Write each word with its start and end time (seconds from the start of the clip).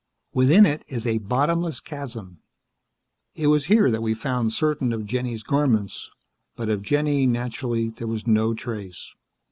Within 0.33 0.65
it 0.65 0.83
is 0.87 1.05
a 1.05 1.19
bottomless 1.19 1.79
chasm. 1.79 2.39
It 3.35 3.45
was 3.49 3.65
here 3.65 3.91
that 3.91 4.01
we 4.01 4.15
found 4.15 4.51
certain 4.51 4.91
of 4.93 5.05
Jenny's 5.05 5.43
garments, 5.43 6.09
but 6.55 6.69
of 6.69 6.81
Jenny, 6.81 7.27
naturally, 7.27 7.89
there 7.89 8.07
was 8.07 8.25
no 8.25 8.55
trace. 8.55 9.13